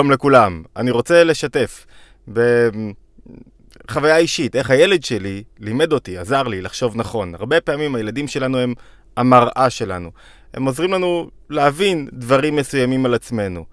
[0.00, 1.86] שלום לכולם, אני רוצה לשתף
[2.28, 7.34] בחוויה אישית, איך הילד שלי לימד אותי, עזר לי לחשוב נכון.
[7.34, 8.74] הרבה פעמים הילדים שלנו הם
[9.16, 10.10] המראה שלנו.
[10.54, 13.64] הם עוזרים לנו להבין דברים מסוימים על עצמנו.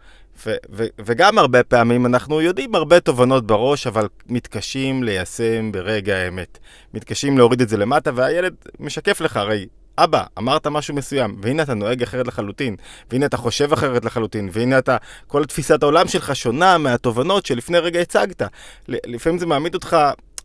[0.99, 6.57] וגם הרבה פעמים אנחנו יודעים הרבה תובנות בראש, אבל מתקשים ליישם ברגע האמת.
[6.93, 9.67] מתקשים להוריד את זה למטה, והילד משקף לך, הרי
[9.97, 12.75] אבא, אמרת משהו מסוים, והנה אתה נוהג אחרת לחלוטין,
[13.11, 14.97] והנה אתה חושב אחרת לחלוטין, והנה אתה,
[15.27, 18.41] כל תפיסת העולם שלך שונה מהתובנות שלפני רגע הצגת.
[18.87, 19.97] לפעמים זה מעמיד אותך,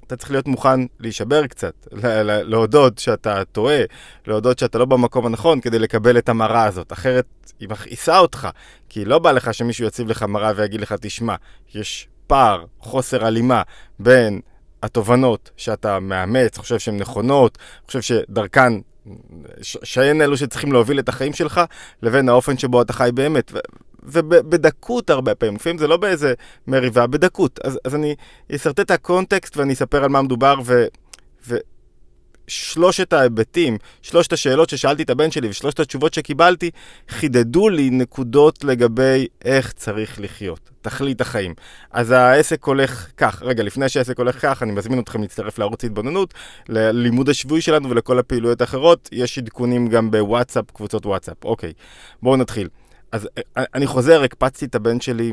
[0.06, 1.86] אתה צריך להיות מוכן להישבר קצת,
[2.22, 3.80] להודות שאתה טועה,
[4.26, 6.92] להודות שאתה לא במקום הנכון כדי לקבל את המראה הזאת.
[6.92, 7.26] אחרת
[7.60, 8.48] היא מכעיסה אותך,
[8.88, 11.34] כי לא בא לך שמישהו יציב לך מראה ויגיד לך, תשמע,
[11.74, 13.62] יש פער, חוסר הלימה
[13.98, 14.40] בין
[14.82, 18.72] התובנות שאתה מאמץ, חושב שהן נכונות, חושב שדרכן
[19.62, 21.60] שהן אלו שצריכים להוביל את החיים שלך,
[22.02, 23.52] לבין האופן שבו אתה חי באמת.
[24.02, 26.34] ובדקות הרבה פעמים, לפעמים זה לא באיזה
[26.66, 27.60] מריבה, בדקות.
[27.64, 28.14] אז, אז אני
[28.54, 30.84] אסרטט את הקונטקסט ואני אספר על מה מדובר, ו,
[31.48, 31.56] ו,
[32.50, 36.70] שלושת ההיבטים, שלושת השאלות ששאלתי את הבן שלי ושלושת התשובות שקיבלתי,
[37.08, 41.54] חידדו לי נקודות לגבי איך צריך לחיות, תכלית החיים.
[41.90, 46.34] אז העסק הולך כך, רגע, לפני שהעסק הולך כך, אני מזמין אתכם להצטרף לערוץ התבוננות,
[46.68, 51.44] ללימוד השבועי שלנו ולכל הפעילויות האחרות, יש עדכונים גם בוואטסאפ, קבוצות וואטסאפ.
[51.44, 51.72] אוקיי,
[52.22, 52.68] בואו נתחיל.
[53.12, 55.32] אז אה, אני חוזר, הקפצתי את הבן שלי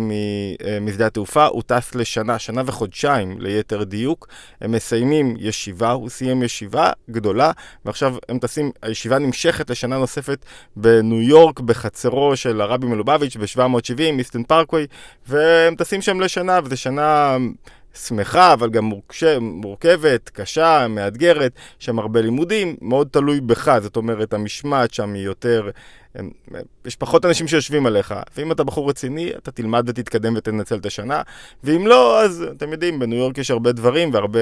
[0.65, 4.27] אה, משדה התעופה, הוא טס לשנה, שנה וחודשיים ליתר דיוק.
[4.61, 7.51] הם מסיימים ישיבה, הוא סיים ישיבה גדולה,
[7.85, 14.43] ועכשיו הם טסים, הישיבה נמשכת לשנה נוספת בניו יורק, בחצרו של הרבי מלובביץ' ב-770, מיסטן
[14.43, 14.87] פארקווי,
[15.27, 17.37] והם טסים שם לשנה, וזו שנה...
[18.05, 18.91] שמחה, אבל גם
[19.41, 25.69] מורכבת, קשה, מאתגרת, שם הרבה לימודים, מאוד תלוי בך, זאת אומרת, המשמעת שם היא יותר...
[26.85, 31.21] יש פחות אנשים שיושבים עליך, ואם אתה בחור רציני, אתה תלמד ותתקדם ותנצל את השנה,
[31.63, 34.39] ואם לא, אז אתם יודעים, בניו יורק יש הרבה דברים והרבה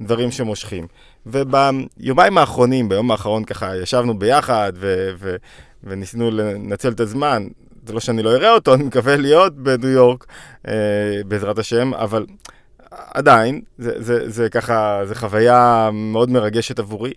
[0.00, 0.86] דברים שמושכים.
[1.26, 5.36] וביומיים האחרונים, ביום האחרון ככה, ישבנו ביחד ו- ו-
[5.84, 7.46] וניסינו לנצל את הזמן.
[7.86, 10.26] זה לא שאני לא אראה אותו, אני מקווה להיות בניו יורק,
[10.68, 10.74] אה,
[11.26, 12.26] בעזרת השם, אבל
[12.90, 17.12] עדיין, זה, זה, זה ככה, זה חוויה מאוד מרגשת עבורי,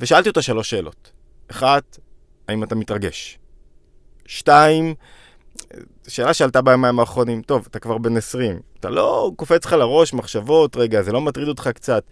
[0.00, 1.10] ושאלתי אותה שלוש שאלות.
[1.50, 1.98] אחת,
[2.48, 3.38] האם אתה מתרגש?
[4.26, 4.94] שתיים,
[6.08, 10.76] שאלה שעלתה בימים האחרונים, טוב, אתה כבר בן 20, אתה לא קופץ לך לראש מחשבות,
[10.76, 12.02] רגע, זה לא מטריד אותך קצת,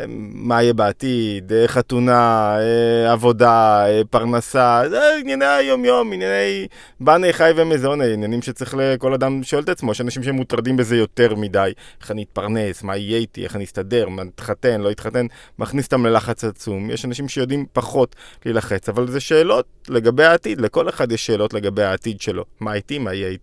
[0.00, 6.66] אה, מה יהיה בעתיד, אה, חתונה, אה, עבודה, פרנסה, זה ענייני היום-יום, ענייני
[7.00, 11.34] בני חי ומזוני, עניינים שצריך לכל אדם שואל את עצמו, יש אנשים שמוטרדים בזה יותר
[11.34, 15.26] מדי, איך אני אתפרנס, מה יהיה איתי, איך אני אסתדר, מה אתחתן, לא אתחתן,
[15.58, 20.88] מכניס אותם ללחץ עצום, יש אנשים שיודעים פחות להילחץ, אבל זה שאלות לגבי העתיד, לכל
[20.88, 23.41] אחד יש שאלות לגבי העתיד שלו, מה איתי, מה יהיה איתי.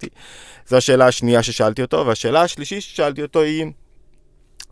[0.68, 3.66] זו השאלה השנייה ששאלתי אותו, והשאלה השלישית ששאלתי אותו היא,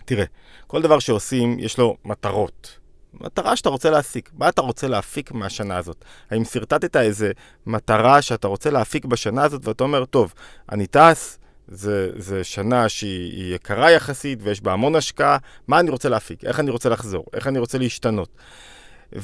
[0.06, 0.26] תראה,
[0.68, 2.78] כל דבר שעושים יש לו מטרות.
[3.14, 4.30] מטרה שאתה רוצה להסיק.
[4.34, 6.06] מה אתה רוצה להפיק מהשנה הזאת?
[6.32, 7.32] האם שרטטת איזה
[7.66, 10.34] מטרה שאתה רוצה להפיק בשנה הזאת ואתה אומר, טוב,
[10.72, 15.38] אני טס, זה, זה שנה שהיא יקרה יחסית ויש בה המון השקעה,
[15.68, 16.44] מה אני רוצה להפיק?
[16.44, 17.26] איך אני רוצה לחזור?
[17.34, 18.30] איך אני רוצה להשתנות?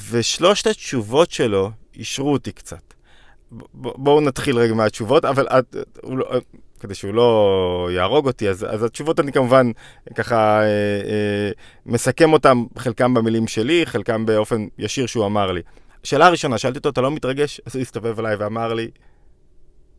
[0.10, 2.94] ושלושת התשובות שלו אישרו אותי קצת.
[3.74, 6.26] בואו נתחיל רגע מהתשובות, אבל את, הוא לא,
[6.80, 9.72] כדי שהוא לא יהרוג אותי, אז, אז התשובות אני כמובן
[10.16, 11.52] ככה אה, אה,
[11.86, 15.62] מסכם אותן, חלקם במילים שלי, חלקם באופן ישיר שהוא אמר לי.
[16.04, 17.62] שאלה ראשונה, שאלתי אותו, אתה לא מתרגש?
[17.66, 18.90] אז הוא הסתובב אליי ואמר לי,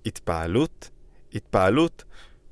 [0.06, 0.90] התפעלות?
[1.34, 2.04] התפעלות?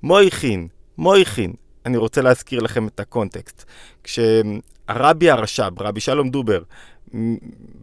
[0.02, 0.68] מויכין,
[0.98, 1.52] מויכין.
[1.86, 3.64] אני רוצה להזכיר לכם את הקונטקסט.
[4.86, 6.62] כשהרבי הרש"ב, רבי שלום דובר,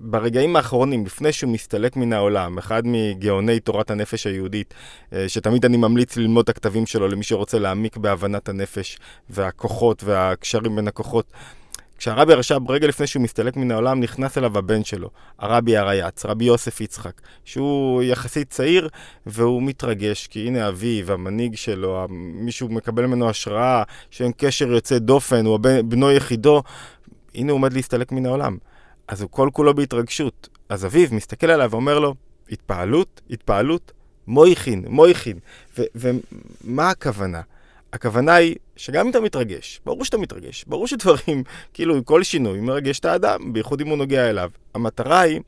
[0.01, 4.73] ברגעים האחרונים, לפני שהוא מסתלק מן העולם, אחד מגאוני תורת הנפש היהודית,
[5.13, 8.99] אה, שתמיד אני ממליץ ללמוד את הכתבים שלו למי שרוצה להעמיק בהבנת הנפש
[9.29, 11.33] והכוחות והקשרים בין הכוחות.
[11.99, 15.09] כשהרבי הרש"ב, רגע לפני שהוא מסתלק מן העולם, נכנס אליו הבן שלו,
[15.39, 18.89] הרבי הרייץ, רבי יוסף יצחק, שהוא יחסית צעיר,
[19.25, 25.45] והוא מתרגש, כי הנה אביו, המנהיג שלו, מישהו מקבל ממנו השראה, שאין קשר יוצא דופן,
[25.45, 26.63] הוא בנו יחידו,
[27.35, 28.57] הנה הוא עומד להסתלק מן העולם.
[29.07, 30.49] אז הוא כל כולו בהתרגשות.
[30.69, 32.15] אז אביו מסתכל עליו ואומר לו,
[32.51, 33.91] התפעלות, התפעלות,
[34.27, 35.39] מויכין, מויכין.
[35.95, 37.41] ומה הכוונה?
[37.93, 41.43] הכוונה היא שגם אם אתה מתרגש, ברור שאתה מתרגש, ברור שדברים,
[41.73, 44.49] כאילו כל שינוי מרגש את האדם, בייחוד אם הוא נוגע אליו.
[44.75, 45.41] המטרה היא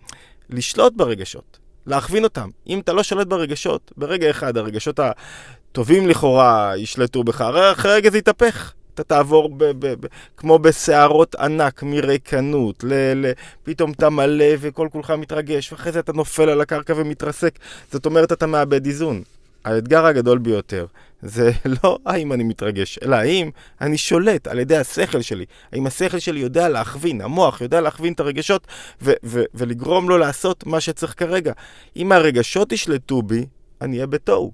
[0.50, 2.50] לשלוט ברגשות, להכווין אותם.
[2.68, 7.42] אם אתה לא שולט ברגשות, ברגע אחד הרגשות הטובים לכאורה ישלטו בך,
[7.72, 8.74] אחרי רגע זה יתהפך.
[9.02, 10.08] אתה תעבור ב- ב- ב-
[10.38, 13.32] כמו בסערות ענק מריקנות, ל- ל-
[13.64, 17.60] פתאום אתה מלא וכל כולך מתרגש, ואחרי זה אתה נופל על הקרקע ומתרסק.
[17.92, 19.22] זאת אומרת, אתה מאבד איזון.
[19.66, 20.86] האתגר הגדול ביותר
[21.22, 21.52] זה
[21.84, 23.50] לא האם אני מתרגש, אלא האם
[23.82, 25.46] אני שולט על ידי השכל שלי.
[25.74, 28.68] האם השכל שלי יודע להכווין, המוח יודע להכווין את הרגשות
[29.02, 31.54] ו- ו- ולגרום לו לעשות מה שצריך כרגע.
[31.96, 33.46] אם הרגשות ישלטו בי,
[33.82, 34.52] אני אהיה בתוהו.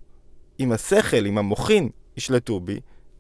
[0.60, 2.80] אם השכל, אם המוחין ישלטו בי,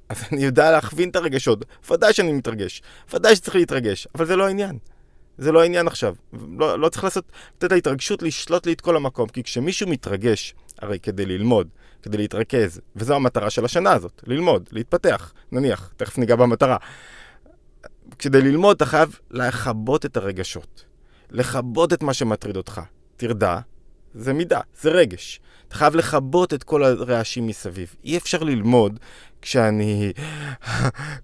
[0.09, 1.65] אז אני יודע להכווין את הרגשות.
[1.91, 2.81] ודאי שאני מתרגש,
[3.13, 4.77] ודאי שצריך להתרגש, אבל זה לא העניין.
[5.37, 6.15] זה לא העניין עכשיו.
[6.59, 10.99] לא, לא צריך לעשות, לתת להתרגשות לשלוט לי את כל המקום, כי כשמישהו מתרגש, הרי
[10.99, 11.67] כדי ללמוד,
[12.01, 16.77] כדי להתרכז, וזו המטרה של השנה הזאת, ללמוד, להתפתח, נניח, תכף ניגע במטרה.
[18.19, 20.85] כדי ללמוד אתה חייב לכבות את הרגשות,
[21.31, 22.81] לכבות את מה שמטריד אותך.
[23.17, 23.59] תרדה,
[24.13, 25.39] זה מידה, זה רגש.
[25.67, 27.95] אתה חייב לכבות את כל הרעשים מסביב.
[28.03, 28.99] אי אפשר ללמוד
[29.41, 30.13] כשאני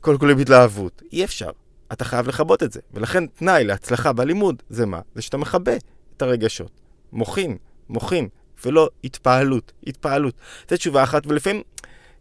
[0.02, 1.02] כל כולי בהתלהבות.
[1.14, 1.50] אי אפשר.
[1.94, 2.80] אתה חייב לכבות את זה.
[2.94, 5.00] ולכן תנאי להצלחה בלימוד זה מה?
[5.16, 5.72] זה שאתה מכבה
[6.18, 6.72] את הרגשות.
[7.12, 7.58] מוחין,
[7.90, 8.28] מוחין,
[8.66, 10.34] ולא התפעלות, התפעלות.
[10.70, 11.62] זו תשובה אחת, ולפעמים,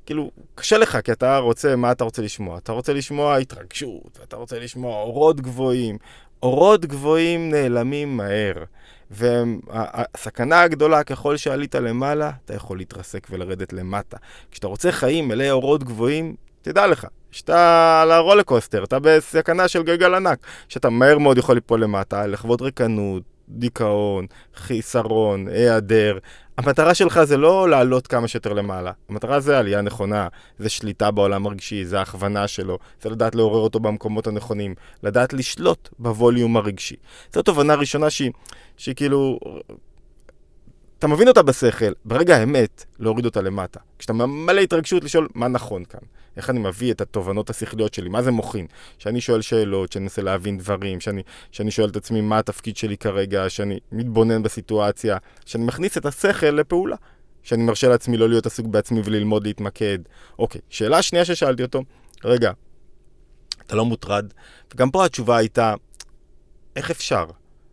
[0.06, 2.58] כאילו, קשה לך, כי אתה רוצה, מה אתה רוצה לשמוע?
[2.58, 5.98] אתה רוצה לשמוע התרגשות, אתה רוצה לשמוע אורות גבוהים.
[6.42, 8.64] אורות גבוהים נעלמים מהר.
[9.12, 14.16] והסכנה הגדולה, ככל שעלית למעלה, אתה יכול להתרסק ולרדת למטה.
[14.50, 20.14] כשאתה רוצה חיים מלאי אורות גבוהים, תדע לך, שאתה על הרולקוסטר, אתה בסכנה של גלגל
[20.14, 26.18] ענק, שאתה מהר מאוד יכול ליפול למטה, לחוות ריקנות, דיכאון, חיסרון, היעדר.
[26.58, 28.92] המטרה שלך זה לא לעלות כמה שיותר למעלה.
[29.08, 30.28] המטרה זה עלייה נכונה,
[30.58, 35.88] זה שליטה בעולם הרגשי, זה הכוונה שלו, זה לדעת לעורר אותו במקומות הנכונים, לדעת לשלוט
[35.98, 36.96] בווליום הרגשי.
[37.34, 38.30] זו תובנה ראשונה שהיא,
[38.76, 39.38] שהיא כאילו...
[41.02, 43.80] אתה מבין אותה בשכל, ברגע האמת, להוריד אותה למטה.
[43.98, 46.00] כשאתה מלא התרגשות לשאול מה נכון כאן.
[46.36, 48.66] איך אני מביא את התובנות השכליות שלי, מה זה מוחין?
[48.98, 52.96] שאני שואל שאלות, שאני מנסה להבין דברים, שאני, שאני שואל את עצמי מה התפקיד שלי
[52.96, 55.16] כרגע, שאני מתבונן בסיטואציה,
[55.46, 56.96] שאני מכניס את השכל לפעולה,
[57.42, 59.98] שאני מרשה לעצמי לא להיות עסוק בעצמי וללמוד להתמקד.
[60.38, 61.82] אוקיי, שאלה שנייה ששאלתי אותו,
[62.24, 62.52] רגע,
[63.66, 64.26] אתה לא מוטרד?
[64.74, 65.74] וגם פה התשובה הייתה,
[66.76, 67.26] איך אפשר?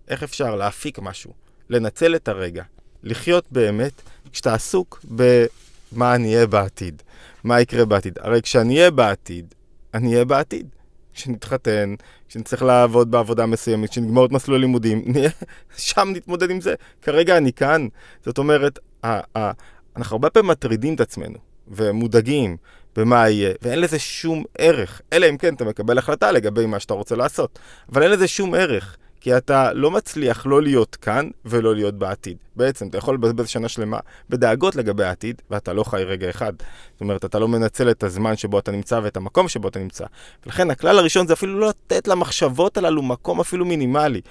[0.07, 1.33] איך אפשר להפיק משהו?
[1.69, 2.63] לנצל את הרגע,
[3.03, 4.01] לחיות באמת,
[4.31, 7.01] כשאתה עסוק במה אני אהיה בעתיד.
[7.43, 8.19] מה יקרה בעתיד.
[8.21, 9.53] הרי כשאני אהיה בעתיד,
[9.93, 10.67] אני אהיה בעתיד.
[11.13, 11.95] כשנתחתן,
[12.29, 15.29] כשנצטרך לעבוד בעבודה מסוימת, כשנגמור את מסלול הלימודים, נהיה,
[15.77, 16.75] שם נתמודד עם זה.
[17.01, 17.87] כרגע אני כאן.
[18.25, 21.37] זאת אומרת, אנחנו הרבה פעמים מטרידים את עצמנו,
[21.67, 22.57] ומודאגים
[22.95, 25.01] במה יהיה, ואין לזה שום ערך.
[25.13, 27.59] אלא אם כן אתה מקבל החלטה לגבי מה שאתה רוצה לעשות.
[27.91, 28.97] אבל אין לזה שום ערך.
[29.21, 32.37] כי אתה לא מצליח לא להיות כאן ולא להיות בעתיד.
[32.55, 33.99] בעצם, אתה יכול לבזבז שנה שלמה
[34.29, 36.53] בדאגות לגבי העתיד, ואתה לא חי רגע אחד.
[36.91, 40.05] זאת אומרת, אתה לא מנצל את הזמן שבו אתה נמצא ואת המקום שבו אתה נמצא.
[40.45, 44.21] ולכן הכלל הראשון זה אפילו לא לתת למחשבות הללו מקום אפילו מינימלי.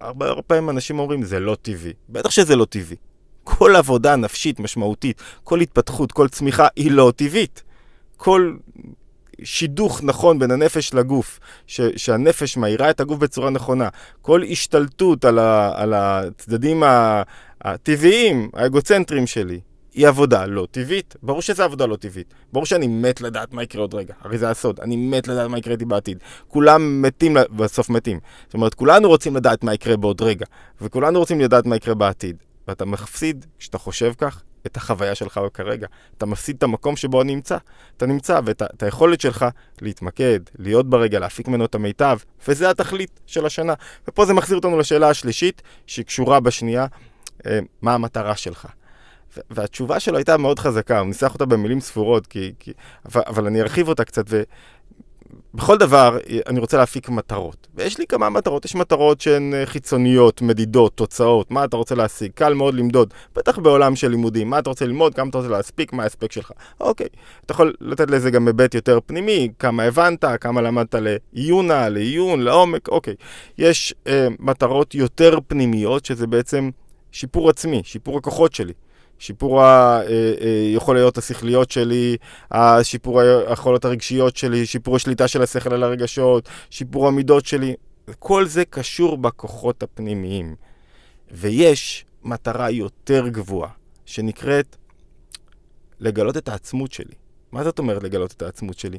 [0.00, 1.92] הרבה פעמים אנשים אומרים, זה לא טבעי.
[2.08, 2.96] בטח שזה לא טבעי.
[3.44, 7.62] כל עבודה נפשית משמעותית, כל התפתחות, כל צמיחה, היא לא טבעית.
[8.16, 8.54] כל
[9.42, 13.88] שידוך נכון בין הנפש לגוף, ש, שהנפש מאירה את הגוף בצורה נכונה,
[14.22, 16.82] כל השתלטות על, ה, על הצדדים
[17.60, 19.60] הטבעיים, האגוצנטריים שלי,
[19.94, 21.16] היא עבודה לא טבעית.
[21.22, 22.34] ברור שזו עבודה לא טבעית.
[22.52, 24.14] ברור שאני מת לדעת מה יקרה עוד רגע.
[24.20, 24.80] הרי זה הסוד.
[24.80, 26.18] אני מת לדעת מה יקרה איתי בעתיד.
[26.48, 28.20] כולם מתים, בסוף מתים.
[28.46, 30.46] זאת אומרת, כולנו רוצים לדעת מה יקרה בעוד רגע.
[30.80, 32.36] וכולנו רוצים לדעת מה יקרה בעתיד.
[32.68, 35.86] ואתה מפסיד, כשאתה חושב כך, את החוויה שלך כרגע.
[36.18, 37.56] אתה מפסיד את המקום שבו נמצא.
[37.96, 39.46] אתה נמצא, ואת היכולת שלך
[39.80, 43.74] להתמקד, להיות ברגע, להפיק ממנו את המיטב, וזה התכלית של השנה.
[44.08, 46.86] ופה זה מחזיר אותנו לשאלה השלישית, שהיא קשורה בשנייה,
[47.46, 48.66] אה, מה המטרה שלך.
[49.50, 52.72] והתשובה שלו הייתה מאוד חזקה, הוא ניסח אותה במילים ספורות, כי, כי,
[53.06, 54.42] אבל, אבל אני ארחיב אותה קצת, ו,
[55.54, 57.66] בכל דבר אני רוצה להפיק מטרות.
[57.74, 62.30] ויש לי כמה מטרות, יש מטרות שהן אה, חיצוניות, מדידות, תוצאות, מה אתה רוצה להשיג,
[62.34, 65.92] קל מאוד למדוד, בטח בעולם של לימודים, מה אתה רוצה ללמוד, כמה אתה רוצה להספיק,
[65.92, 66.52] מה ההספק שלך.
[66.80, 67.06] אוקיי,
[67.44, 72.88] אתה יכול לתת לזה גם היבט יותר פנימי, כמה הבנת, כמה למדת לעיונה, לעיון, לעומק,
[72.88, 73.14] אוקיי.
[73.58, 76.70] יש אה, מטרות יותר פנימיות, שזה בעצם
[77.12, 78.72] שיפור עצמי, שיפור הכוחות שלי.
[79.18, 82.16] שיפור היכוליות אה, אה, השכליות שלי,
[82.82, 87.74] שיפור היכולות הרגשיות שלי, שיפור השליטה של השכל על הרגשות, שיפור המידות שלי.
[88.18, 90.54] כל זה קשור בכוחות הפנימיים.
[91.30, 93.70] ויש מטרה יותר גבוהה,
[94.06, 94.76] שנקראת
[96.00, 97.14] לגלות את העצמות שלי.
[97.52, 98.98] מה זאת אומרת לגלות את העצמות שלי?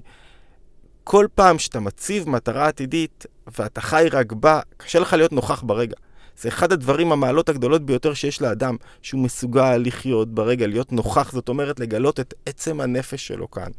[1.04, 3.26] כל פעם שאתה מציב מטרה עתידית
[3.58, 5.96] ואתה חי רק בה, קשה לך להיות נוכח ברגע.
[6.40, 11.50] זה אחד הדברים, המעלות הגדולות ביותר שיש לאדם, שהוא מסוגל לחיות ברגע, להיות נוכח, זאת
[11.50, 13.72] אומרת לגלות את עצם הנפש שלו כאן.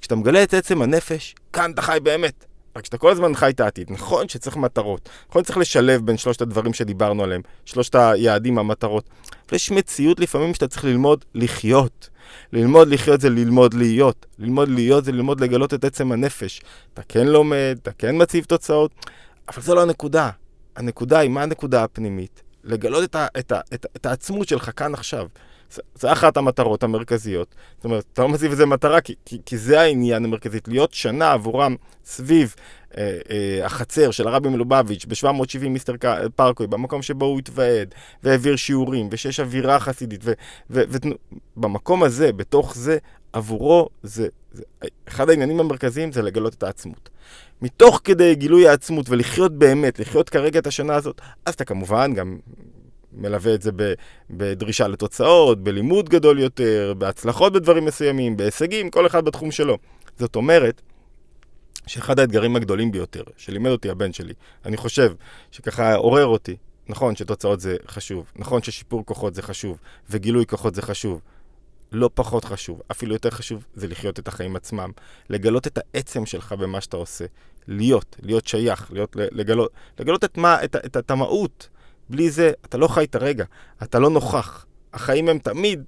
[0.00, 2.44] כשאתה מגלה את עצם הנפש, כאן אתה חי באמת.
[2.76, 3.90] רק שאתה כל הזמן חי את העתיד.
[3.90, 9.08] נכון שצריך מטרות, נכון שצריך לשלב בין שלושת הדברים שדיברנו עליהם, שלושת היעדים, המטרות.
[9.52, 12.08] ויש מציאות לפעמים שאתה צריך ללמוד לחיות.
[12.52, 14.26] ללמוד לחיות זה ללמוד להיות.
[14.38, 16.62] ללמוד להיות זה ללמוד לגלות את עצם הנפש.
[16.94, 18.90] אתה כן לומד, אתה כן מציב תוצאות,
[19.48, 20.30] אבל זו לא הנקודה.
[20.76, 22.42] הנקודה היא, מה הנקודה הפנימית?
[22.64, 25.26] לגלות את, ה, את, ה, את, את העצמות שלך כאן עכשיו.
[25.94, 27.54] זה אחת המטרות המרכזיות.
[27.76, 30.58] זאת אומרת, אתה לא מציב איזה מטרה, כי, כי, כי זה העניין המרכזי.
[30.66, 32.54] להיות שנה עבורם סביב
[32.96, 35.94] אה, אה, החצר של הרבי מלובביץ' ב-770 מיסטר
[36.36, 40.24] פארקוי, במקום שבו הוא התוועד, והעביר שיעורים, ושיש אווירה חסידית,
[40.70, 42.98] ובמקום הזה, בתוך זה,
[43.32, 44.62] עבורו, זה, זה,
[45.08, 47.10] אחד העניינים המרכזיים זה לגלות את העצמות.
[47.62, 52.38] מתוך כדי גילוי העצמות ולחיות באמת, לחיות כרגע את השנה הזאת, אז אתה כמובן גם
[53.12, 53.70] מלווה את זה
[54.30, 59.78] בדרישה לתוצאות, בלימוד גדול יותר, בהצלחות בדברים מסוימים, בהישגים, כל אחד בתחום שלו.
[60.18, 60.82] זאת אומרת,
[61.86, 65.12] שאחד האתגרים הגדולים ביותר, שלימד אותי הבן שלי, אני חושב
[65.50, 66.56] שככה עורר אותי,
[66.88, 69.78] נכון שתוצאות זה חשוב, נכון ששיפור כוחות זה חשוב,
[70.10, 71.20] וגילוי כוחות זה חשוב,
[71.92, 74.90] לא פחות חשוב, אפילו יותר חשוב, זה לחיות את החיים עצמם.
[75.30, 77.24] לגלות את העצם שלך במה שאתה עושה.
[77.68, 81.68] להיות, להיות שייך, להיות, לגלות, לגלות את מה, את, את, את המהות.
[82.08, 83.44] בלי זה, אתה לא חי את הרגע,
[83.82, 84.66] אתה לא נוכח.
[84.92, 85.84] החיים הם תמיד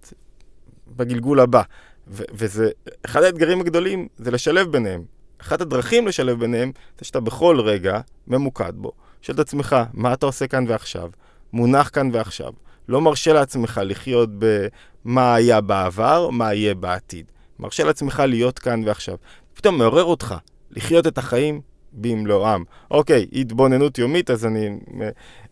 [0.97, 1.63] בגלגול הבא.
[2.09, 2.71] ו- וזה,
[3.05, 5.05] אחד האתגרים הגדולים זה לשלב ביניהם.
[5.41, 8.93] אחת הדרכים לשלב ביניהם זה שאתה בכל רגע ממוקד בו.
[9.23, 11.11] שואל את עצמך, מה אתה עושה כאן ועכשיו?
[11.53, 12.53] מונח כאן ועכשיו.
[12.89, 17.33] לא מרשה לעצמך לחיות במה היה בעבר, מה יהיה בעתיד.
[17.59, 19.17] מרשה לעצמך להיות כאן ועכשיו.
[19.55, 20.35] פתאום מעורר אותך
[20.71, 21.61] לחיות את החיים
[21.93, 22.65] במלואם.
[22.91, 24.69] אוקיי, התבוננות יומית, אז אני...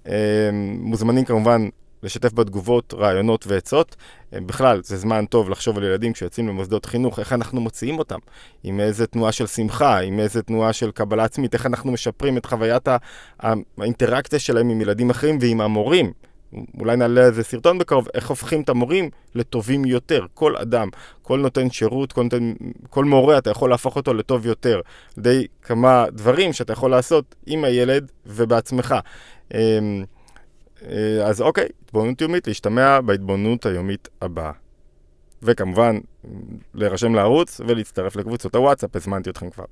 [0.08, 1.68] אה, מוזמנים כמובן
[2.02, 3.96] לשתף בתגובות, רעיונות ועצות.
[4.34, 8.18] אה, בכלל, זה זמן טוב לחשוב על ילדים כשיוצאים למוסדות חינוך, איך אנחנו מוציאים אותם,
[8.62, 12.46] עם איזה תנועה של שמחה, עם איזה תנועה של קבלה עצמית, איך אנחנו משפרים את
[12.46, 12.88] חוויית
[13.78, 16.12] האינטראקציה שלהם עם ילדים אחרים ועם המורים.
[16.80, 20.26] אולי נעלה איזה סרטון בקרוב, איך הופכים את המורים לטובים יותר.
[20.35, 20.88] כל אדם,
[21.23, 22.52] כל נותן שירות, כל, נותן,
[22.90, 24.80] כל מורה, אתה יכול להפוך אותו לטוב יותר.
[25.18, 28.94] די כמה דברים שאתה יכול לעשות עם הילד ובעצמך.
[29.54, 30.04] אמ,
[30.88, 34.52] אה, אז אוקיי, התבוננות יומית, להשתמע בהתבוננות היומית הבאה.
[35.42, 35.99] וכמובן,
[36.75, 39.64] להירשם לערוץ ולהצטרף לקבוצות הוואטסאפ, הזמנתי אתכם כבר.